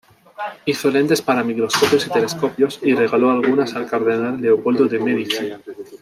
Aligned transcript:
Hizo 0.65 0.89
lentes 0.89 1.21
para 1.21 1.43
microscopios 1.43 2.07
y 2.07 2.09
telescopios, 2.09 2.79
y 2.81 2.95
regaló 2.95 3.29
algunas 3.29 3.75
al 3.75 3.85
cardenal 3.85 4.41
Leopoldo 4.41 4.85
de 4.87 4.97
Medici. 4.99 5.53